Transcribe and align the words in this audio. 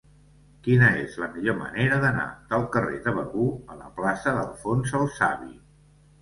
Quina 0.67 0.87
és 1.01 1.17
la 1.23 1.27
millor 1.35 1.57
manera 1.59 1.99
d'anar 2.05 2.25
del 2.53 2.65
carrer 2.77 2.97
de 3.09 3.13
Begur 3.19 3.45
a 3.75 3.79
la 3.83 3.93
plaça 4.01 4.35
d'Alfons 4.39 4.97
el 5.03 5.07
Savi? 5.21 5.55